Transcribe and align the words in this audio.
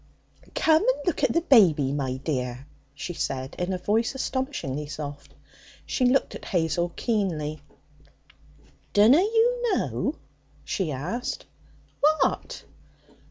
'Come 0.55 0.81
and 0.81 0.97
look 1.05 1.23
at 1.23 1.31
the 1.31 1.41
baby, 1.41 1.91
my 1.91 2.13
dear,' 2.17 2.65
she 2.95 3.13
said 3.13 3.55
in 3.59 3.71
a 3.71 3.77
voice 3.77 4.15
astonishingly 4.15 4.87
soft. 4.87 5.35
She 5.85 6.05
looked 6.05 6.33
at 6.33 6.45
Hazel 6.45 6.91
keenly. 6.95 7.61
'Dunna 8.93 9.19
you 9.19 9.75
know?' 9.77 10.15
she 10.65 10.91
asked. 10.91 11.45
'What?' 11.99 12.63